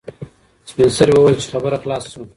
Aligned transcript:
سپین 0.69 0.89
سرې 0.97 1.13
وویل 1.15 1.37
چې 1.41 1.47
خبره 1.53 1.77
خلاصه 1.83 2.07
شوه. 2.13 2.25